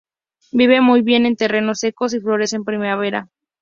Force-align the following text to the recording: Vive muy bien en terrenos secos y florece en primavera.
Vive 0.51 0.81
muy 0.81 1.03
bien 1.03 1.27
en 1.27 1.35
terrenos 1.35 1.77
secos 1.77 2.15
y 2.15 2.19
florece 2.19 2.55
en 2.55 2.65
primavera. 2.65 3.29